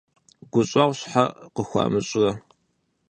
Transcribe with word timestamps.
ГущӀэгъу 0.51 0.95
щхьэ 0.99 1.23
къыхуамыщӀрэ? 1.55 2.31